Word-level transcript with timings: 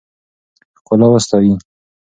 ښکلا 0.77 1.07
وستایئ. 1.11 1.53